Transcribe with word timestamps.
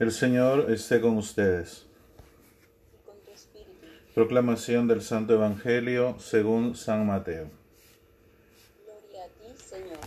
El 0.00 0.10
Señor 0.10 0.72
esté 0.72 1.00
con 1.00 1.16
ustedes. 1.18 1.86
Proclamación 4.12 4.88
del 4.88 5.02
Santo 5.02 5.34
Evangelio 5.34 6.16
según 6.18 6.74
San 6.74 7.06
Mateo. 7.06 7.48
Gloria 8.84 9.24
a 9.24 9.28
ti, 9.28 9.56
Señor. 9.56 10.00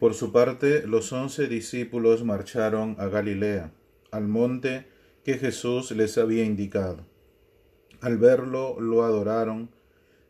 Por 0.00 0.14
su 0.14 0.32
parte, 0.32 0.88
los 0.88 1.12
once 1.12 1.46
discípulos 1.46 2.24
marcharon 2.24 2.96
a 2.98 3.06
Galilea, 3.06 3.70
al 4.10 4.26
monte 4.26 4.88
que 5.24 5.38
Jesús 5.38 5.92
les 5.92 6.18
había 6.18 6.44
indicado. 6.44 7.06
Al 8.00 8.18
verlo, 8.18 8.80
lo 8.80 9.04
adoraron, 9.04 9.70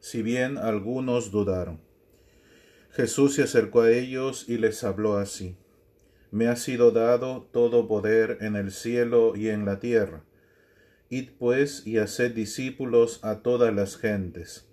si 0.00 0.20
bien 0.20 0.58
algunos 0.58 1.30
dudaron. 1.30 1.80
Jesús 2.90 3.36
se 3.36 3.42
acercó 3.42 3.80
a 3.80 3.90
ellos 3.90 4.50
y 4.50 4.58
les 4.58 4.84
habló 4.84 5.16
así. 5.16 5.56
Me 6.30 6.48
ha 6.48 6.56
sido 6.56 6.92
dado 6.92 7.48
todo 7.52 7.88
poder 7.88 8.38
en 8.40 8.56
el 8.56 8.70
cielo 8.70 9.34
y 9.34 9.48
en 9.48 9.64
la 9.64 9.80
tierra. 9.80 10.22
Id 11.08 11.30
pues 11.38 11.86
y 11.86 11.98
haced 11.98 12.34
discípulos 12.34 13.18
a 13.24 13.40
todas 13.40 13.74
las 13.74 13.96
gentes, 13.96 14.68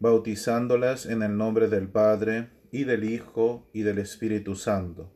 bautizándolas 0.00 1.06
en 1.06 1.22
el 1.22 1.36
nombre 1.36 1.68
del 1.68 1.88
Padre, 1.88 2.48
y 2.70 2.84
del 2.84 3.04
Hijo, 3.04 3.66
y 3.72 3.82
del 3.82 3.98
Espíritu 3.98 4.54
Santo, 4.54 5.10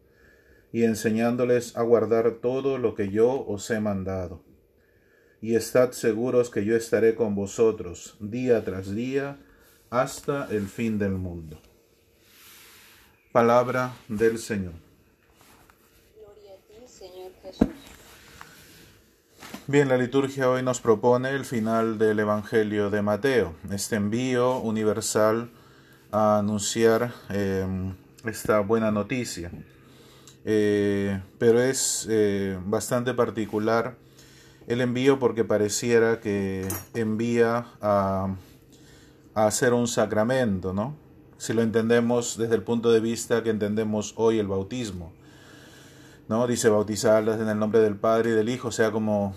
y 0.73 0.85
enseñándoles 0.85 1.77
a 1.77 1.83
guardar 1.83 2.39
todo 2.41 2.79
lo 2.79 2.95
que 2.95 3.11
yo 3.11 3.45
os 3.47 3.69
he 3.71 3.81
mandado. 3.81 4.43
Y 5.41 5.57
estad 5.57 5.91
seguros 5.91 6.51
que 6.51 6.65
yo 6.65 6.77
estaré 6.77 7.15
con 7.15 7.35
vosotros 7.35 8.17
día 8.21 8.65
tras 8.65 8.95
día 8.95 9.39
hasta 9.91 10.47
el 10.51 10.69
fin 10.69 10.99
del 10.99 11.13
mundo. 11.13 11.61
Palabra 13.33 13.93
del 14.09 14.39
Señor. 14.39 14.92
Señor 17.03 17.33
Jesús. 17.43 17.67
Bien, 19.67 19.89
la 19.89 19.97
liturgia 19.97 20.49
hoy 20.49 20.63
nos 20.63 20.81
propone 20.81 21.31
el 21.31 21.45
final 21.45 21.99
del 21.99 22.21
Evangelio 22.21 22.91
de 22.91 23.03
Mateo, 23.03 23.57
este 23.73 23.97
envío 23.97 24.59
universal 24.59 25.51
a 26.13 26.39
anunciar 26.39 27.13
eh, 27.31 27.67
esta 28.25 28.61
buena 28.61 28.93
noticia. 28.93 29.51
Eh, 30.45 31.21
pero 31.41 31.61
es 31.61 32.07
eh, 32.09 32.57
bastante 32.67 33.15
particular 33.15 33.97
el 34.69 34.81
envío 34.81 35.19
porque 35.19 35.43
pareciera 35.43 36.21
que 36.21 36.69
envía 36.95 37.67
a 37.81 38.33
hacer 39.35 39.73
un 39.73 39.89
sacramento, 39.89 40.73
¿no? 40.73 40.95
Si 41.37 41.53
lo 41.53 41.63
entendemos 41.63 42.39
desde 42.39 42.55
el 42.55 42.63
punto 42.63 42.93
de 42.93 43.01
vista 43.01 43.43
que 43.43 43.51
entendemos 43.51 44.15
hoy 44.17 44.39
el 44.39 44.47
bautismo. 44.47 45.13
¿No? 46.33 46.47
Dice 46.47 46.71
bautizarlas 46.71 47.39
en 47.41 47.49
el 47.51 47.59
nombre 47.59 47.81
del 47.81 47.95
Padre 47.95 48.31
y 48.31 48.33
del 48.33 48.49
Hijo, 48.49 48.73
sea 48.73 48.91
como 48.91 49.35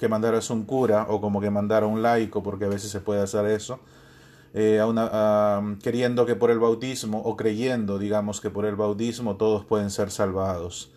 que 0.00 0.08
mandaras 0.08 0.50
un 0.50 0.64
cura 0.64 1.06
o 1.08 1.20
como 1.20 1.40
que 1.40 1.50
mandara 1.50 1.86
un 1.86 2.02
laico, 2.02 2.42
porque 2.42 2.64
a 2.64 2.68
veces 2.68 2.90
se 2.90 3.00
puede 3.00 3.22
hacer 3.22 3.46
eso, 3.46 3.78
eh, 4.52 4.80
a 4.80 4.86
una, 4.88 5.78
queriendo 5.84 6.26
que 6.26 6.34
por 6.34 6.50
el 6.50 6.58
bautismo 6.58 7.20
o 7.20 7.36
creyendo, 7.36 7.96
digamos, 7.96 8.40
que 8.40 8.50
por 8.50 8.64
el 8.64 8.74
bautismo 8.74 9.36
todos 9.36 9.64
pueden 9.64 9.90
ser 9.90 10.10
salvados. 10.10 10.90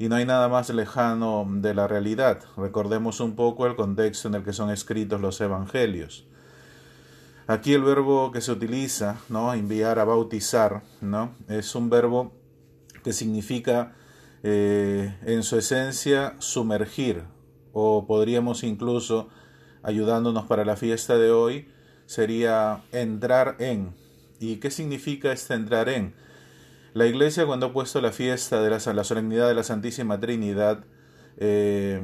Y 0.00 0.08
no 0.08 0.16
hay 0.16 0.26
nada 0.26 0.48
más 0.48 0.68
lejano 0.70 1.46
de 1.48 1.74
la 1.74 1.86
realidad. 1.86 2.40
Recordemos 2.56 3.20
un 3.20 3.36
poco 3.36 3.66
el 3.66 3.76
contexto 3.76 4.26
en 4.26 4.34
el 4.34 4.42
que 4.42 4.52
son 4.52 4.68
escritos 4.68 5.20
los 5.20 5.40
evangelios. 5.40 6.26
Aquí 7.46 7.72
el 7.72 7.84
verbo 7.84 8.32
que 8.32 8.40
se 8.40 8.50
utiliza, 8.50 9.18
¿no? 9.28 9.54
enviar 9.54 10.00
a 10.00 10.04
bautizar, 10.04 10.82
¿no? 11.00 11.36
es 11.48 11.76
un 11.76 11.88
verbo 11.88 12.32
que 13.04 13.12
significa 13.12 13.94
eh, 14.42 15.16
en 15.24 15.42
su 15.42 15.58
esencia 15.58 16.34
sumergir, 16.38 17.22
o 17.72 18.06
podríamos 18.06 18.64
incluso, 18.64 19.28
ayudándonos 19.82 20.46
para 20.46 20.64
la 20.64 20.76
fiesta 20.76 21.16
de 21.16 21.30
hoy, 21.30 21.68
sería 22.06 22.82
entrar 22.92 23.56
en. 23.60 23.94
¿Y 24.40 24.56
qué 24.56 24.70
significa 24.70 25.32
este 25.32 25.54
entrar 25.54 25.88
en? 25.88 26.14
La 26.94 27.06
iglesia 27.06 27.46
cuando 27.46 27.66
ha 27.66 27.72
puesto 27.72 28.00
la 28.00 28.12
fiesta 28.12 28.60
de 28.60 28.68
la, 28.68 28.78
la 28.92 29.04
solemnidad 29.04 29.48
de 29.48 29.54
la 29.54 29.62
Santísima 29.62 30.20
Trinidad, 30.20 30.84
eh, 31.38 32.02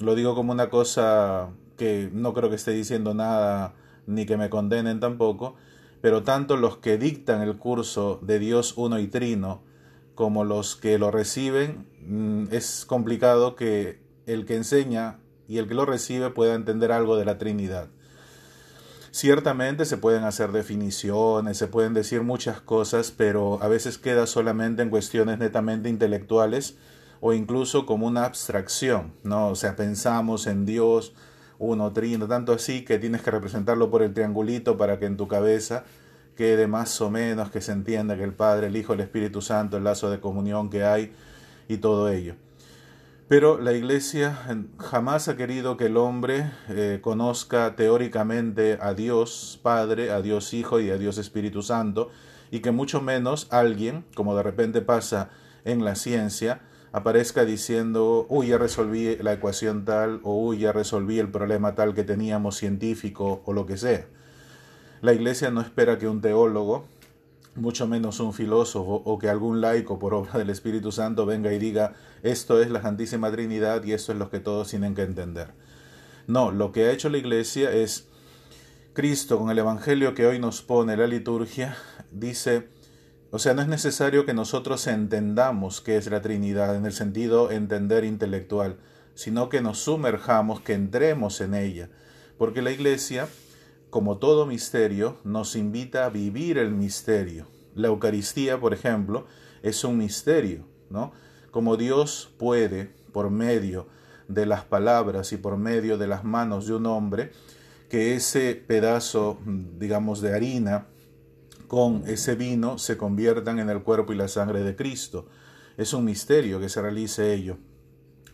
lo 0.00 0.14
digo 0.14 0.34
como 0.34 0.52
una 0.52 0.70
cosa 0.70 1.50
que 1.76 2.10
no 2.12 2.34
creo 2.34 2.48
que 2.50 2.56
esté 2.56 2.72
diciendo 2.72 3.14
nada 3.14 3.74
ni 4.06 4.26
que 4.26 4.36
me 4.36 4.50
condenen 4.50 5.00
tampoco, 5.00 5.56
pero 6.00 6.22
tanto 6.22 6.56
los 6.56 6.78
que 6.78 6.98
dictan 6.98 7.42
el 7.42 7.56
curso 7.56 8.18
de 8.22 8.38
Dios 8.38 8.74
uno 8.76 8.98
y 8.98 9.06
trino 9.06 9.62
como 10.14 10.44
los 10.44 10.76
que 10.76 10.98
lo 10.98 11.10
reciben, 11.10 11.86
mm, 12.06 12.54
es 12.54 12.84
complicado 12.84 13.56
que 13.56 14.00
el 14.26 14.46
que 14.46 14.56
enseña 14.56 15.18
y 15.48 15.58
el 15.58 15.68
que 15.68 15.74
lo 15.74 15.86
recibe 15.86 16.30
pueda 16.30 16.54
entender 16.54 16.92
algo 16.92 17.16
de 17.16 17.24
la 17.24 17.38
Trinidad. 17.38 17.88
Ciertamente 19.10 19.84
se 19.84 19.96
pueden 19.96 20.24
hacer 20.24 20.50
definiciones, 20.50 21.56
se 21.56 21.68
pueden 21.68 21.94
decir 21.94 22.22
muchas 22.22 22.60
cosas, 22.60 23.12
pero 23.16 23.62
a 23.62 23.68
veces 23.68 23.96
queda 23.96 24.26
solamente 24.26 24.82
en 24.82 24.90
cuestiones 24.90 25.38
netamente 25.38 25.88
intelectuales 25.88 26.76
o 27.20 27.32
incluso 27.32 27.86
como 27.86 28.06
una 28.06 28.24
abstracción, 28.24 29.14
¿no? 29.22 29.48
O 29.48 29.54
sea, 29.54 29.76
pensamos 29.76 30.48
en 30.48 30.66
Dios, 30.66 31.14
uno, 31.58 31.92
trino, 31.92 32.26
tanto 32.26 32.52
así 32.52 32.84
que 32.84 32.98
tienes 32.98 33.22
que 33.22 33.30
representarlo 33.30 33.88
por 33.88 34.02
el 34.02 34.12
triangulito 34.14 34.76
para 34.76 34.98
que 34.98 35.06
en 35.06 35.16
tu 35.16 35.28
cabeza 35.28 35.84
quede 36.36 36.66
más 36.66 37.00
o 37.00 37.10
menos 37.10 37.50
que 37.50 37.60
se 37.60 37.72
entienda 37.72 38.16
que 38.16 38.24
el 38.24 38.32
Padre, 38.32 38.68
el 38.68 38.76
Hijo, 38.76 38.92
el 38.92 39.00
Espíritu 39.00 39.40
Santo, 39.40 39.76
el 39.76 39.84
lazo 39.84 40.10
de 40.10 40.20
comunión 40.20 40.70
que 40.70 40.84
hay 40.84 41.12
y 41.68 41.78
todo 41.78 42.08
ello. 42.08 42.34
Pero 43.26 43.58
la 43.58 43.72
Iglesia 43.72 44.38
jamás 44.78 45.28
ha 45.28 45.36
querido 45.36 45.78
que 45.78 45.86
el 45.86 45.96
hombre 45.96 46.50
eh, 46.68 46.98
conozca 47.00 47.74
teóricamente 47.74 48.78
a 48.80 48.92
Dios 48.92 49.58
Padre, 49.62 50.10
a 50.10 50.20
Dios 50.20 50.52
Hijo 50.52 50.78
y 50.78 50.90
a 50.90 50.98
Dios 50.98 51.16
Espíritu 51.16 51.62
Santo, 51.62 52.10
y 52.50 52.60
que 52.60 52.70
mucho 52.70 53.00
menos 53.00 53.48
alguien, 53.50 54.04
como 54.14 54.36
de 54.36 54.42
repente 54.42 54.82
pasa 54.82 55.30
en 55.64 55.84
la 55.84 55.94
ciencia, 55.94 56.60
aparezca 56.92 57.44
diciendo, 57.44 58.26
uy, 58.28 58.48
ya 58.48 58.58
resolví 58.58 59.16
la 59.16 59.32
ecuación 59.32 59.84
tal, 59.84 60.20
o 60.22 60.34
uy, 60.34 60.58
ya 60.58 60.72
resolví 60.72 61.18
el 61.18 61.30
problema 61.30 61.74
tal 61.74 61.94
que 61.94 62.04
teníamos 62.04 62.56
científico 62.56 63.42
o 63.46 63.52
lo 63.52 63.64
que 63.64 63.78
sea. 63.78 64.06
La 65.04 65.12
Iglesia 65.12 65.50
no 65.50 65.60
espera 65.60 65.98
que 65.98 66.08
un 66.08 66.22
teólogo, 66.22 66.86
mucho 67.56 67.86
menos 67.86 68.20
un 68.20 68.32
filósofo 68.32 69.02
o 69.04 69.18
que 69.18 69.28
algún 69.28 69.60
laico 69.60 69.98
por 69.98 70.14
obra 70.14 70.38
del 70.38 70.48
Espíritu 70.48 70.92
Santo 70.92 71.26
venga 71.26 71.52
y 71.52 71.58
diga 71.58 71.92
esto 72.22 72.62
es 72.62 72.70
la 72.70 72.80
Santísima 72.80 73.30
Trinidad 73.30 73.84
y 73.84 73.92
esto 73.92 74.12
es 74.12 74.18
lo 74.18 74.30
que 74.30 74.40
todos 74.40 74.70
tienen 74.70 74.94
que 74.94 75.02
entender. 75.02 75.48
No, 76.26 76.52
lo 76.52 76.72
que 76.72 76.86
ha 76.86 76.90
hecho 76.90 77.10
la 77.10 77.18
Iglesia 77.18 77.70
es 77.70 78.08
Cristo 78.94 79.38
con 79.38 79.50
el 79.50 79.58
Evangelio 79.58 80.14
que 80.14 80.24
hoy 80.24 80.38
nos 80.38 80.62
pone 80.62 80.96
la 80.96 81.06
liturgia, 81.06 81.76
dice, 82.10 82.70
o 83.30 83.38
sea, 83.38 83.52
no 83.52 83.60
es 83.60 83.68
necesario 83.68 84.24
que 84.24 84.32
nosotros 84.32 84.86
entendamos 84.86 85.82
qué 85.82 85.98
es 85.98 86.10
la 86.10 86.22
Trinidad 86.22 86.74
en 86.76 86.86
el 86.86 86.94
sentido 86.94 87.50
entender 87.50 88.04
intelectual, 88.04 88.78
sino 89.14 89.50
que 89.50 89.60
nos 89.60 89.80
sumerjamos, 89.80 90.62
que 90.62 90.72
entremos 90.72 91.42
en 91.42 91.52
ella, 91.52 91.90
porque 92.38 92.62
la 92.62 92.70
Iglesia 92.70 93.28
como 93.94 94.18
todo 94.18 94.44
misterio, 94.44 95.18
nos 95.22 95.54
invita 95.54 96.04
a 96.04 96.08
vivir 96.08 96.58
el 96.58 96.72
misterio. 96.72 97.46
La 97.76 97.86
Eucaristía, 97.86 98.58
por 98.58 98.74
ejemplo, 98.74 99.24
es 99.62 99.84
un 99.84 99.98
misterio, 99.98 100.66
¿no? 100.90 101.12
Como 101.52 101.76
Dios 101.76 102.34
puede, 102.36 102.90
por 103.12 103.30
medio 103.30 103.86
de 104.26 104.46
las 104.46 104.64
palabras 104.64 105.32
y 105.32 105.36
por 105.36 105.58
medio 105.58 105.96
de 105.96 106.08
las 106.08 106.24
manos 106.24 106.66
de 106.66 106.74
un 106.74 106.86
hombre, 106.86 107.30
que 107.88 108.16
ese 108.16 108.56
pedazo, 108.56 109.38
digamos, 109.46 110.20
de 110.20 110.34
harina 110.34 110.88
con 111.68 112.02
ese 112.08 112.34
vino 112.34 112.78
se 112.78 112.96
conviertan 112.96 113.60
en 113.60 113.70
el 113.70 113.84
cuerpo 113.84 114.12
y 114.12 114.16
la 114.16 114.26
sangre 114.26 114.64
de 114.64 114.74
Cristo. 114.74 115.28
Es 115.76 115.92
un 115.92 116.04
misterio 116.04 116.58
que 116.58 116.68
se 116.68 116.82
realice 116.82 117.32
ello. 117.32 117.58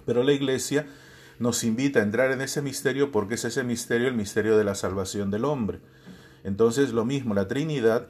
Pero 0.07 0.23
la 0.23 0.33
Iglesia 0.33 0.87
nos 1.41 1.65
invita 1.65 2.01
a 2.01 2.03
entrar 2.03 2.31
en 2.33 2.43
ese 2.43 2.61
misterio 2.61 3.11
porque 3.11 3.35
es 3.35 3.47
ese 3.47 3.65
misterio 3.65 4.09
el 4.09 4.15
misterio 4.15 4.59
de 4.59 4.63
la 4.63 4.75
salvación 4.75 5.31
del 5.31 5.47
hombre. 5.47 5.81
Entonces 6.45 6.93
lo 6.93 7.07
mismo, 7.07 7.33
la 7.33 7.49
Trinidad 7.49 8.09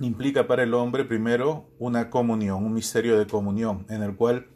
implica 0.00 0.46
para 0.46 0.62
el 0.62 0.72
hombre 0.72 1.04
primero 1.04 1.68
una 1.78 2.08
comunión, 2.08 2.64
un 2.64 2.72
misterio 2.72 3.18
de 3.18 3.26
comunión, 3.26 3.84
en 3.90 4.02
el 4.02 4.16
cual 4.16 4.46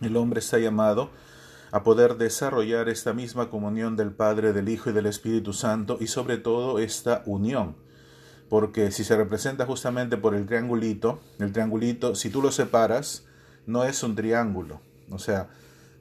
el 0.00 0.16
hombre 0.16 0.38
está 0.38 0.60
llamado 0.60 1.10
a 1.72 1.82
poder 1.82 2.16
desarrollar 2.16 2.88
esta 2.88 3.12
misma 3.12 3.50
comunión 3.50 3.96
del 3.96 4.12
Padre, 4.12 4.52
del 4.52 4.68
Hijo 4.68 4.90
y 4.90 4.92
del 4.92 5.06
Espíritu 5.06 5.52
Santo 5.52 5.98
y 6.00 6.06
sobre 6.06 6.38
todo 6.38 6.78
esta 6.78 7.24
unión. 7.26 7.76
Porque 8.48 8.92
si 8.92 9.02
se 9.02 9.16
representa 9.16 9.66
justamente 9.66 10.16
por 10.16 10.36
el 10.36 10.46
triangulito, 10.46 11.18
el 11.40 11.50
triangulito, 11.50 12.14
si 12.14 12.30
tú 12.30 12.40
lo 12.40 12.52
separas, 12.52 13.26
no 13.66 13.82
es 13.82 14.04
un 14.04 14.14
triángulo. 14.14 14.80
O 15.10 15.18
sea, 15.18 15.48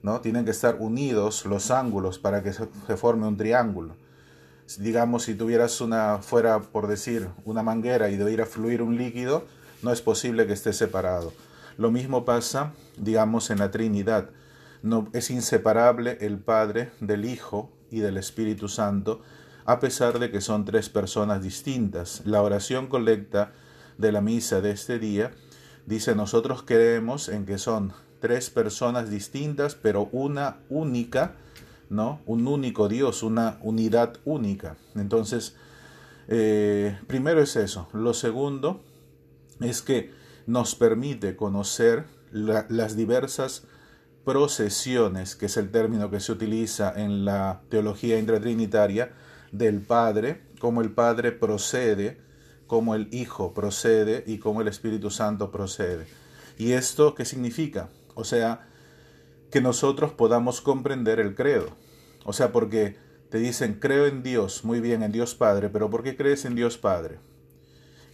¿no? 0.05 0.21
Tienen 0.21 0.45
que 0.45 0.51
estar 0.51 0.77
unidos 0.79 1.47
los 1.47 1.71
ángulos 1.71 2.19
para 2.19 2.43
que 2.43 2.53
se 2.53 2.67
forme 2.95 3.27
un 3.27 3.37
triángulo. 3.37 3.95
Digamos, 4.77 5.23
si 5.23 5.33
tuvieras 5.33 5.81
una, 5.81 6.19
fuera 6.19 6.59
por 6.59 6.87
decir, 6.87 7.27
una 7.43 7.63
manguera 7.63 8.09
y 8.09 8.15
debiera 8.15 8.45
fluir 8.45 8.83
un 8.83 8.97
líquido, 8.97 9.45
no 9.81 9.91
es 9.91 10.03
posible 10.03 10.45
que 10.45 10.53
esté 10.53 10.73
separado. 10.73 11.33
Lo 11.77 11.89
mismo 11.89 12.23
pasa, 12.23 12.73
digamos, 12.97 13.49
en 13.49 13.57
la 13.57 13.71
Trinidad. 13.71 14.29
no, 14.83 15.09
es 15.13 15.31
inseparable 15.31 16.19
el 16.21 16.37
Padre 16.37 16.91
del 16.99 17.25
Hijo 17.25 17.71
y 17.89 17.99
del 17.99 18.17
Espíritu 18.17 18.67
Santo, 18.67 19.21
a 19.65 19.79
pesar 19.79 20.19
de 20.19 20.29
que 20.29 20.39
son 20.39 20.65
tres 20.65 20.87
personas 20.87 21.41
distintas. 21.41 22.21
La 22.25 22.43
oración 22.43 22.85
colecta 22.85 23.53
de 23.97 24.11
la 24.11 24.21
misa 24.21 24.61
de 24.61 24.69
este 24.69 24.99
día 24.99 25.31
dice, 25.87 26.13
nosotros 26.13 26.61
creemos 26.61 27.27
en 27.27 27.47
que 27.47 27.57
son 27.57 27.93
tres 28.25 28.49
personas 28.49 29.11
distintas, 29.11 29.75
pero 29.75 30.09
una 30.11 30.57
única, 30.69 31.35
¿no? 31.91 32.21
Un 32.25 32.47
único 32.47 32.89
Dios, 32.89 33.21
una 33.21 33.59
unidad 33.61 34.15
única. 34.25 34.77
Entonces, 34.95 35.55
eh, 36.27 36.97
primero 37.05 37.39
es 37.39 37.55
eso. 37.55 37.87
Lo 37.93 38.15
segundo 38.15 38.81
es 39.61 39.83
que 39.83 40.11
nos 40.47 40.73
permite 40.73 41.35
conocer 41.35 42.05
las 42.31 42.95
diversas 42.95 43.67
procesiones, 44.23 45.35
que 45.35 45.45
es 45.45 45.57
el 45.57 45.69
término 45.69 46.09
que 46.09 46.19
se 46.19 46.31
utiliza 46.31 46.99
en 46.99 47.25
la 47.25 47.61
teología 47.69 48.17
intratrinitaria, 48.17 49.13
del 49.51 49.81
Padre, 49.81 50.41
cómo 50.59 50.81
el 50.81 50.89
Padre 50.89 51.31
procede, 51.31 52.17
cómo 52.65 52.95
el 52.95 53.07
Hijo 53.13 53.53
procede 53.53 54.23
y 54.25 54.39
cómo 54.39 54.61
el 54.61 54.67
Espíritu 54.67 55.11
Santo 55.11 55.51
procede. 55.51 56.07
¿Y 56.57 56.71
esto 56.71 57.13
qué 57.13 57.23
significa? 57.23 57.89
O 58.15 58.23
sea, 58.23 58.67
que 59.51 59.61
nosotros 59.61 60.11
podamos 60.11 60.61
comprender 60.61 61.19
el 61.19 61.35
credo. 61.35 61.67
O 62.23 62.33
sea, 62.33 62.51
porque 62.51 62.97
te 63.29 63.37
dicen, 63.37 63.75
creo 63.79 64.07
en 64.07 64.23
Dios, 64.23 64.65
muy 64.65 64.79
bien, 64.79 65.03
en 65.03 65.11
Dios 65.11 65.35
Padre, 65.35 65.69
pero 65.69 65.89
¿por 65.89 66.01
qué 66.01 66.17
crees 66.17 66.45
en 66.45 66.55
Dios 66.55 66.77
Padre? 66.77 67.19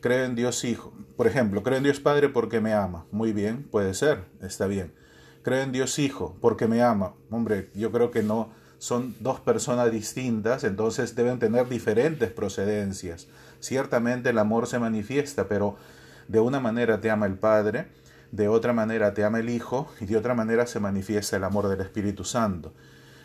Creo 0.01 0.25
en 0.25 0.36
Dios 0.36 0.63
Hijo. 0.65 0.94
Por 1.15 1.27
ejemplo, 1.27 1.63
creo 1.63 1.77
en 1.77 1.83
Dios 1.83 2.00
Padre 2.00 2.27
porque 2.27 2.59
me 2.59 2.74
ama. 2.74 3.06
Muy 3.12 3.31
bien, 3.31 3.63
puede 3.63 3.94
ser, 3.94 4.25
está 4.42 4.68
bien 4.68 4.94
creo 5.42 5.63
en 5.63 5.71
Dios 5.71 5.98
Hijo 6.00 6.38
porque 6.42 6.68
me 6.68 6.81
ama. 6.81 7.13
Hombre, 7.30 7.69
yo 7.74 7.92
creo 7.92 8.12
que 8.12 8.24
no 8.24 8.50
son 8.77 9.15
dos 9.19 9.39
personas 9.39 9.92
distintas, 9.92 10.63
entonces 10.63 11.15
deben 11.15 11.39
tener 11.39 11.69
diferentes 11.69 12.31
procedencias. 12.31 13.27
Ciertamente 13.59 14.31
el 14.31 14.39
amor 14.39 14.68
se 14.68 14.80
manifiesta, 14.80 15.48
pero 15.48 15.75
de 16.27 16.39
una 16.39 16.59
manera 16.59 17.00
te 17.00 17.12
ama 17.12 17.27
el 17.27 17.36
Padre, 17.36 17.88
de 18.31 18.48
otra 18.48 18.74
manera 18.74 19.13
te 19.13 19.24
ama 19.24 19.39
el 19.39 19.50
Hijo 19.50 19.92
y 20.00 20.06
de 20.06 20.18
otra 20.18 20.33
manera 20.33 20.66
se 20.66 20.80
manifiesta 20.80 21.38
el 21.38 21.44
amor 21.44 21.68
del 21.68 21.81
Espíritu 21.81 22.24
Santo. 22.24 22.74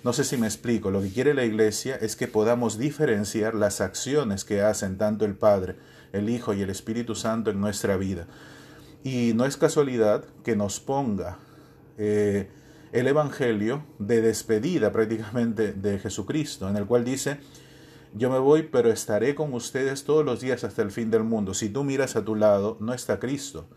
No 0.02 0.12
sé 0.12 0.24
si 0.24 0.36
me 0.36 0.46
explico, 0.46 0.90
lo 0.90 1.02
que 1.02 1.10
quiere 1.10 1.34
la 1.34 1.44
Iglesia 1.44 1.96
es 1.96 2.16
que 2.16 2.28
podamos 2.28 2.78
diferenciar 2.78 3.54
las 3.54 3.80
acciones 3.80 4.44
que 4.44 4.62
hacen 4.62 4.98
tanto 4.98 5.24
el 5.24 5.34
Padre, 5.34 5.76
el 6.12 6.28
Hijo 6.28 6.54
y 6.54 6.62
el 6.62 6.70
Espíritu 6.70 7.14
Santo 7.14 7.50
en 7.50 7.60
nuestra 7.60 7.96
vida. 7.96 8.26
Y 9.02 9.32
no 9.34 9.44
es 9.46 9.56
casualidad 9.56 10.24
que 10.44 10.56
nos 10.56 10.80
ponga 10.80 11.38
eh, 11.98 12.48
el 12.92 13.06
Evangelio 13.06 13.84
de 13.98 14.22
despedida 14.22 14.92
prácticamente 14.92 15.72
de 15.72 15.98
Jesucristo, 15.98 16.68
en 16.68 16.76
el 16.76 16.86
cual 16.86 17.04
dice, 17.04 17.38
yo 18.14 18.30
me 18.30 18.38
voy, 18.38 18.62
pero 18.62 18.90
estaré 18.90 19.34
con 19.34 19.52
ustedes 19.54 20.04
todos 20.04 20.24
los 20.24 20.40
días 20.40 20.64
hasta 20.64 20.82
el 20.82 20.90
fin 20.90 21.10
del 21.10 21.22
mundo. 21.22 21.52
Si 21.52 21.68
tú 21.68 21.84
miras 21.84 22.16
a 22.16 22.24
tu 22.24 22.34
lado, 22.34 22.76
no 22.80 22.94
está 22.94 23.18
Cristo. 23.18 23.68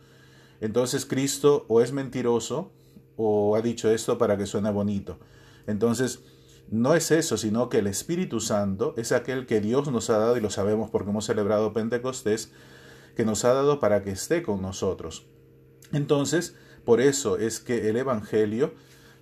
Entonces 0.61 1.05
Cristo 1.05 1.65
o 1.67 1.81
es 1.81 1.91
mentiroso 1.91 2.71
o 3.15 3.55
ha 3.55 3.61
dicho 3.61 3.89
esto 3.89 4.17
para 4.17 4.37
que 4.37 4.45
suene 4.45 4.71
bonito. 4.71 5.19
Entonces, 5.67 6.23
no 6.71 6.93
es 6.93 7.11
eso, 7.11 7.35
sino 7.35 7.67
que 7.67 7.79
el 7.79 7.87
Espíritu 7.87 8.39
Santo 8.39 8.93
es 8.95 9.11
aquel 9.11 9.45
que 9.45 9.59
Dios 9.59 9.91
nos 9.91 10.09
ha 10.09 10.17
dado, 10.17 10.37
y 10.37 10.41
lo 10.41 10.49
sabemos 10.49 10.89
porque 10.89 11.09
hemos 11.09 11.25
celebrado 11.25 11.73
Pentecostés, 11.73 12.51
que 13.15 13.25
nos 13.25 13.43
ha 13.43 13.53
dado 13.53 13.79
para 13.79 14.03
que 14.03 14.11
esté 14.11 14.43
con 14.43 14.61
nosotros. 14.61 15.25
Entonces, 15.91 16.55
por 16.85 17.01
eso 17.01 17.37
es 17.37 17.59
que 17.59 17.89
el 17.89 17.97
Evangelio 17.97 18.73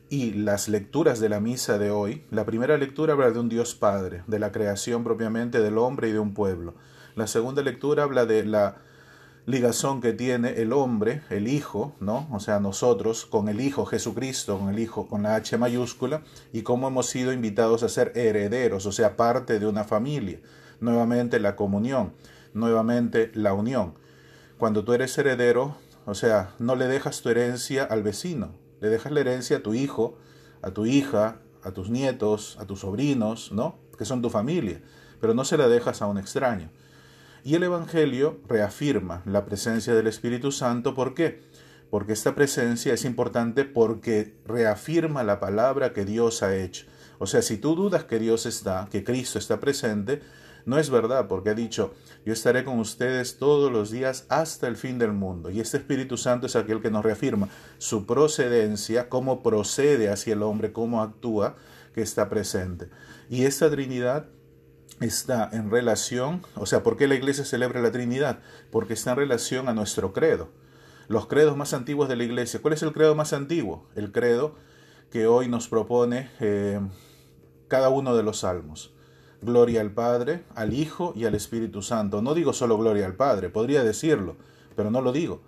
y 0.09 0.33
las 0.33 0.69
lecturas 0.69 1.19
de 1.19 1.29
la 1.29 1.39
misa 1.39 1.77
de 1.77 1.89
hoy, 1.89 2.25
la 2.31 2.45
primera 2.45 2.77
lectura 2.77 3.13
habla 3.13 3.31
de 3.31 3.39
un 3.39 3.49
Dios 3.49 3.75
Padre, 3.75 4.23
de 4.27 4.39
la 4.39 4.51
creación 4.51 5.03
propiamente 5.03 5.59
del 5.59 5.77
hombre 5.77 6.09
y 6.09 6.11
de 6.11 6.19
un 6.19 6.33
pueblo. 6.33 6.75
La 7.15 7.27
segunda 7.27 7.61
lectura 7.61 8.03
habla 8.03 8.25
de 8.25 8.45
la 8.45 8.81
ligazón 9.47 10.01
que 10.01 10.11
tiene 10.11 10.61
el 10.61 10.73
hombre, 10.73 11.21
el 11.29 11.47
Hijo, 11.47 11.95
¿no? 12.01 12.27
O 12.33 12.41
sea, 12.41 12.59
nosotros 12.59 13.25
con 13.25 13.47
el 13.47 13.61
Hijo 13.61 13.85
Jesucristo, 13.85 14.59
con 14.59 14.67
el 14.67 14.77
Hijo 14.77 15.07
con 15.07 15.23
la 15.23 15.35
H 15.35 15.57
mayúscula, 15.57 16.21
y 16.51 16.63
cómo 16.63 16.89
hemos 16.89 17.07
sido 17.07 17.31
invitados 17.31 17.81
a 17.81 17.89
ser 17.89 18.11
herederos, 18.15 18.85
o 18.85 18.91
sea, 18.91 19.15
parte 19.15 19.57
de 19.57 19.65
una 19.65 19.85
familia. 19.85 20.41
Nuevamente 20.81 21.39
la 21.39 21.55
comunión, 21.55 22.11
nuevamente 22.53 23.31
la 23.35 23.53
unión. 23.53 23.93
Cuando 24.57 24.83
tú 24.83 24.91
eres 24.91 25.17
heredero, 25.17 25.77
o 26.05 26.13
sea, 26.13 26.53
no 26.59 26.75
le 26.75 26.87
dejas 26.87 27.21
tu 27.21 27.29
herencia 27.29 27.85
al 27.85 28.03
vecino, 28.03 28.51
le 28.81 28.89
dejas 28.89 29.13
la 29.13 29.21
herencia 29.21 29.57
a 29.57 29.63
tu 29.63 29.73
hijo, 29.73 30.17
a 30.61 30.71
tu 30.71 30.85
hija, 30.85 31.39
a 31.63 31.71
tus 31.71 31.89
nietos, 31.89 32.57
a 32.59 32.65
tus 32.65 32.81
sobrinos, 32.81 33.53
¿no? 33.53 33.79
Que 33.97 34.03
son 34.03 34.21
tu 34.21 34.29
familia, 34.29 34.81
pero 35.21 35.33
no 35.33 35.45
se 35.45 35.55
la 35.55 35.69
dejas 35.69 36.01
a 36.01 36.07
un 36.07 36.17
extraño. 36.17 36.69
Y 37.43 37.55
el 37.55 37.63
Evangelio 37.63 38.39
reafirma 38.47 39.21
la 39.25 39.45
presencia 39.45 39.93
del 39.93 40.07
Espíritu 40.07 40.51
Santo, 40.51 40.93
¿por 40.95 41.13
qué? 41.13 41.41
Porque 41.89 42.13
esta 42.13 42.35
presencia 42.35 42.93
es 42.93 43.05
importante 43.05 43.63
porque 43.63 44.35
reafirma 44.45 45.23
la 45.23 45.39
palabra 45.39 45.93
que 45.93 46.05
Dios 46.05 46.43
ha 46.43 46.55
hecho. 46.55 46.85
O 47.19 47.25
sea, 47.25 47.41
si 47.41 47.57
tú 47.57 47.75
dudas 47.75 48.03
que 48.03 48.19
Dios 48.19 48.45
está, 48.45 48.87
que 48.91 49.03
Cristo 49.03 49.39
está 49.39 49.59
presente, 49.59 50.21
no 50.65 50.77
es 50.77 50.89
verdad, 50.89 51.29
porque 51.29 51.51
ha 51.51 51.53
dicho, 51.53 51.93
yo 52.25 52.33
estaré 52.33 52.65
con 52.65 52.79
ustedes 52.79 53.37
todos 53.37 53.71
los 53.71 53.89
días 53.89 54.25
hasta 54.27 54.67
el 54.67 54.75
fin 54.75 54.99
del 54.99 55.13
mundo. 55.13 55.49
Y 55.49 55.61
este 55.61 55.77
Espíritu 55.77 56.17
Santo 56.17 56.45
es 56.45 56.57
aquel 56.57 56.81
que 56.81 56.91
nos 56.91 57.05
reafirma 57.05 57.47
su 57.77 58.05
procedencia, 58.05 59.07
cómo 59.07 59.41
procede 59.41 60.09
hacia 60.09 60.33
el 60.33 60.43
hombre, 60.43 60.73
cómo 60.73 61.01
actúa, 61.01 61.55
que 61.93 62.01
está 62.01 62.27
presente. 62.27 62.89
Y 63.29 63.45
esta 63.45 63.69
Trinidad 63.71 64.27
está 64.99 65.49
en 65.51 65.69
relación, 65.69 66.43
o 66.55 66.65
sea, 66.65 66.83
¿por 66.83 66.97
qué 66.97 67.07
la 67.07 67.15
iglesia 67.15 67.45
celebra 67.45 67.81
la 67.81 67.91
Trinidad? 67.91 68.39
Porque 68.71 68.93
está 68.93 69.11
en 69.11 69.17
relación 69.17 69.69
a 69.69 69.73
nuestro 69.73 70.13
credo. 70.13 70.49
Los 71.07 71.27
credos 71.27 71.55
más 71.55 71.73
antiguos 71.73 72.09
de 72.09 72.15
la 72.15 72.23
iglesia. 72.23 72.61
¿Cuál 72.61 72.73
es 72.73 72.83
el 72.83 72.93
credo 72.93 73.15
más 73.15 73.33
antiguo? 73.33 73.87
El 73.95 74.11
credo 74.11 74.55
que 75.11 75.27
hoy 75.27 75.47
nos 75.47 75.67
propone 75.67 76.29
eh, 76.39 76.79
cada 77.67 77.89
uno 77.89 78.15
de 78.15 78.23
los 78.23 78.39
salmos. 78.39 78.93
Gloria 79.41 79.81
al 79.81 79.91
Padre, 79.91 80.43
al 80.55 80.73
Hijo 80.73 81.13
y 81.15 81.25
al 81.25 81.35
Espíritu 81.35 81.81
Santo. 81.81 82.21
No 82.21 82.33
digo 82.33 82.53
solo 82.53 82.77
gloria 82.77 83.05
al 83.05 83.15
Padre, 83.15 83.49
podría 83.49 83.83
decirlo, 83.83 84.35
pero 84.75 84.91
no 84.91 85.01
lo 85.01 85.11
digo. 85.11 85.41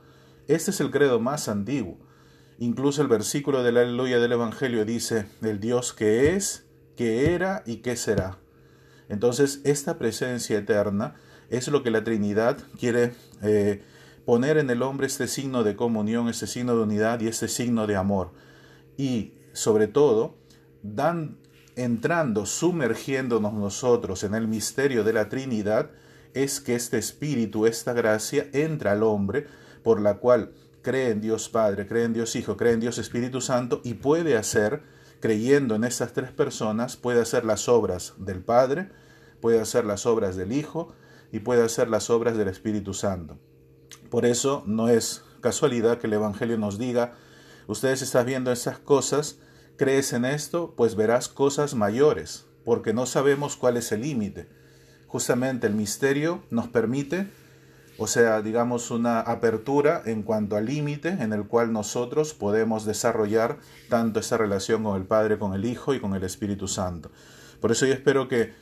Este 0.48 0.72
es 0.72 0.80
el 0.80 0.92
credo 0.92 1.20
más 1.20 1.50
antiguo. 1.50 1.98
Incluso 2.60 3.02
el 3.02 3.08
versículo 3.08 3.64
de 3.64 3.72
la 3.72 3.82
aleluya 3.82 4.20
del 4.20 4.34
Evangelio 4.34 4.86
dice, 4.86 5.28
el 5.42 5.60
Dios 5.60 5.94
que 5.94 6.36
es, 6.36 6.68
que 6.96 7.34
era 7.34 7.64
y 7.66 7.78
que 7.78 7.96
será. 7.96 8.38
Entonces, 9.10 9.62
esta 9.64 9.98
presencia 9.98 10.58
eterna 10.58 11.16
es 11.50 11.68
lo 11.68 11.84
que 11.84 11.92
la 11.92 12.04
Trinidad 12.04 12.58
quiere 12.80 13.14
eh, 13.42 13.82
poner 14.26 14.58
en 14.58 14.70
el 14.70 14.84
hombre 14.84 15.08
este 15.08 15.28
signo 15.28 15.64
de 15.64 15.76
comunión, 15.76 16.30
este 16.30 16.48
signo 16.48 16.76
de 16.76 16.84
unidad 16.84 17.20
y 17.20 17.28
este 17.28 17.48
signo 17.48 17.88
de 17.88 17.96
amor. 17.96 18.32
Y 18.98 19.34
sobre 19.54 19.88
todo, 19.88 20.38
dan 20.84 21.38
entrando, 21.76 22.46
sumergiéndonos 22.46 23.54
nosotros 23.54 24.24
en 24.24 24.36
el 24.36 24.48
misterio 24.48 25.04
de 25.04 25.14
la 25.14 25.30
Trinidad, 25.30 25.92
es 26.34 26.60
que 26.60 26.76
este 26.76 26.98
Espíritu, 26.98 27.66
esta 27.66 27.94
gracia, 27.94 28.48
entra 28.54 28.92
al 28.92 29.04
hombre, 29.04 29.48
por 29.84 30.02
la 30.02 30.18
cual 30.18 30.52
cree 30.82 31.10
en 31.10 31.22
Dios 31.22 31.50
Padre, 31.50 31.88
cree 31.88 32.04
en 32.04 32.14
Dios 32.14 32.36
Hijo, 32.36 32.58
cree 32.58 32.74
en 32.74 32.80
Dios 32.80 32.98
Espíritu 32.98 33.42
Santo, 33.42 33.82
y 33.84 33.96
puede 33.96 34.38
hacer, 34.38 34.84
creyendo 35.20 35.76
en 35.76 35.84
estas 35.84 36.14
tres 36.14 36.32
personas, 36.32 36.98
puede 36.98 37.22
hacer 37.22 37.46
las 37.46 37.68
obras 37.70 38.14
del 38.18 38.44
Padre, 38.44 38.90
puede 39.42 39.60
hacer 39.60 39.86
las 39.86 40.06
obras 40.06 40.36
del 40.36 40.52
Hijo, 40.52 40.94
y 41.32 41.40
puede 41.40 41.64
hacer 41.64 41.90
las 41.90 42.10
obras 42.10 42.38
del 42.38 42.48
Espíritu 42.48 42.94
Santo. 42.94 43.38
Por 44.10 44.26
eso 44.26 44.64
no 44.66 44.90
es 44.90 45.24
casualidad 45.42 46.00
que 46.00 46.08
el 46.08 46.14
Evangelio 46.14 46.58
nos 46.58 46.78
diga, 46.78 47.14
ustedes 47.68 48.02
están 48.02 48.26
viendo 48.26 48.52
esas 48.52 48.80
cosas, 48.80 49.40
crees 49.78 50.14
en 50.14 50.26
esto, 50.26 50.74
pues 50.76 50.96
verás 50.96 51.30
cosas 51.30 51.76
mayores, 51.76 52.46
porque 52.66 52.94
no 52.94 53.06
sabemos 53.06 53.56
cuál 53.56 53.78
es 53.78 53.92
el 53.92 54.02
límite. 54.02 54.50
Justamente 55.08 55.68
el 55.68 55.74
misterio 55.74 56.44
nos 56.50 56.68
permite, 56.68 57.32
o 58.00 58.08
sea, 58.08 58.42
digamos, 58.42 58.92
una 58.92 59.20
apertura 59.20 60.02
en 60.06 60.24
cuanto 60.24 60.56
al 60.56 60.66
límite 60.66 61.10
en 61.10 61.34
el 61.34 61.46
cual 61.48 61.74
nosotros 61.74 62.34
podemos 62.34 62.86
desarrollar 62.86 63.58
tanto 63.90 64.20
esa 64.22 64.38
relación 64.38 64.84
con 64.84 64.96
el 64.96 65.06
Padre, 65.06 65.38
con 65.38 65.54
el 65.54 65.66
Hijo 65.66 65.94
y 65.94 66.00
con 66.00 66.16
el 66.16 66.24
Espíritu 66.24 66.68
Santo. 66.68 67.12
Por 67.60 67.72
eso 67.72 67.86
yo 67.86 67.94
espero 67.94 68.30
que 68.30 68.54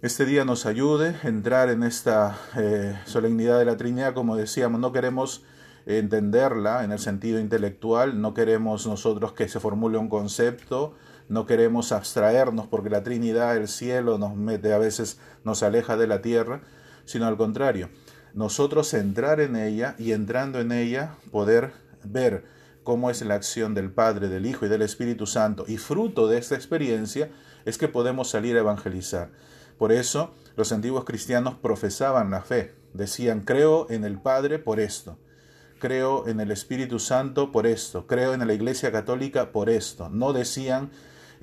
este 0.00 0.24
día 0.24 0.44
nos 0.44 0.64
ayude 0.66 1.14
a 1.22 1.28
entrar 1.28 1.68
en 1.68 1.82
esta 1.82 2.38
eh, 2.56 2.98
solemnidad 3.04 3.58
de 3.58 3.66
la 3.66 3.76
Trinidad, 3.76 4.14
como 4.14 4.36
decíamos, 4.36 4.80
no 4.80 4.90
queremos 4.90 5.44
entenderla 5.84 6.82
en 6.84 6.92
el 6.92 6.98
sentido 6.98 7.40
intelectual, 7.40 8.20
no 8.20 8.34
queremos 8.34 8.86
nosotros 8.86 9.32
que 9.32 9.48
se 9.48 9.60
formule 9.60 9.98
un 9.98 10.08
concepto, 10.08 10.94
no 11.28 11.46
queremos 11.46 11.92
abstraernos 11.92 12.66
porque 12.66 12.90
la 12.90 13.02
Trinidad, 13.02 13.56
el 13.56 13.68
cielo 13.68 14.18
nos 14.18 14.34
mete 14.34 14.72
a 14.72 14.78
veces, 14.78 15.20
nos 15.44 15.62
aleja 15.62 15.96
de 15.96 16.06
la 16.06 16.22
tierra, 16.22 16.62
sino 17.04 17.26
al 17.26 17.36
contrario, 17.36 17.88
nosotros 18.34 18.94
entrar 18.94 19.40
en 19.40 19.56
ella 19.56 19.94
y 19.98 20.12
entrando 20.12 20.60
en 20.60 20.72
ella 20.72 21.16
poder 21.30 21.72
ver 22.04 22.44
cómo 22.82 23.10
es 23.10 23.22
la 23.22 23.34
acción 23.34 23.74
del 23.74 23.90
Padre, 23.90 24.28
del 24.28 24.46
Hijo 24.46 24.66
y 24.66 24.68
del 24.68 24.82
Espíritu 24.82 25.26
Santo, 25.26 25.64
y 25.68 25.76
fruto 25.76 26.26
de 26.26 26.38
esta 26.38 26.54
experiencia 26.54 27.30
es 27.64 27.78
que 27.78 27.88
podemos 27.88 28.30
salir 28.30 28.56
a 28.56 28.60
evangelizar. 28.60 29.30
Por 29.78 29.92
eso 29.92 30.34
los 30.56 30.72
antiguos 30.72 31.04
cristianos 31.04 31.54
profesaban 31.54 32.30
la 32.30 32.42
fe, 32.42 32.74
decían, 32.92 33.40
creo 33.40 33.86
en 33.90 34.04
el 34.04 34.20
Padre 34.20 34.58
por 34.58 34.80
esto, 34.80 35.18
creo 35.78 36.28
en 36.28 36.40
el 36.40 36.50
Espíritu 36.50 36.98
Santo 36.98 37.52
por 37.52 37.66
esto, 37.66 38.06
creo 38.06 38.34
en 38.34 38.46
la 38.46 38.54
Iglesia 38.54 38.92
Católica 38.92 39.52
por 39.52 39.68
esto. 39.70 40.08
No 40.08 40.32
decían, 40.32 40.90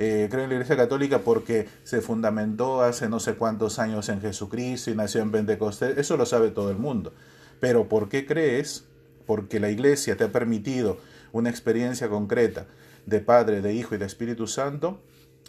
eh, 0.01 0.29
creo 0.31 0.45
en 0.45 0.49
la 0.49 0.55
Iglesia 0.55 0.77
Católica 0.77 1.19
porque 1.19 1.67
se 1.83 1.99
fundamentó 1.99 2.81
hace 2.81 3.09
no 3.09 3.19
sé 3.19 3.33
cuántos 3.33 3.79
años 3.79 4.07
en 4.07 4.21
Jesucristo 4.21 4.89
y 4.89 4.95
nació 4.95 5.21
en 5.21 5.31
Pentecostés, 5.31 5.97
eso 5.97 6.15
lo 6.15 6.25
sabe 6.25 6.51
todo 6.51 6.71
el 6.71 6.77
mundo. 6.77 7.11
Pero 7.59 7.89
¿por 7.89 8.07
qué 8.07 8.25
crees? 8.25 8.85
Porque 9.25 9.59
la 9.59 9.69
Iglesia 9.69 10.15
te 10.15 10.23
ha 10.23 10.31
permitido 10.31 10.99
una 11.33 11.49
experiencia 11.49 12.07
concreta 12.07 12.65
de 13.05 13.19
Padre, 13.19 13.59
de 13.61 13.73
Hijo 13.73 13.93
y 13.93 13.97
de 13.97 14.05
Espíritu 14.05 14.47
Santo, 14.47 15.01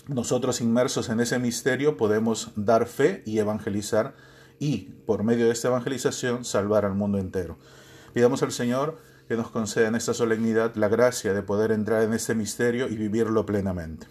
nosotros 0.09 0.61
inmersos 0.61 1.11
en 1.11 1.21
ese 1.21 1.38
misterio 1.38 1.97
podemos 1.97 2.50
dar 2.57 2.87
fe 2.87 3.23
y 3.25 3.38
evangelizar 3.38 4.16
y 4.59 4.88
por 5.07 5.23
medio 5.23 5.47
de 5.47 5.52
esta 5.52 5.69
evangelización 5.69 6.45
salvar 6.45 6.85
al 6.85 6.97
mundo 6.97 7.19
entero. 7.19 7.57
Pidamos 8.12 8.42
al 8.42 8.50
Señor 8.50 8.99
que 9.28 9.37
nos 9.37 9.52
conceda 9.52 9.87
en 9.87 9.95
esta 9.95 10.12
solemnidad 10.12 10.75
la 10.75 10.88
gracia 10.88 11.35
de 11.35 11.42
poder 11.42 11.71
entrar 11.71 12.02
en 12.02 12.14
este 12.14 12.35
misterio 12.35 12.88
y 12.88 12.97
vivirlo 12.97 13.47
plenamente. 13.47 14.09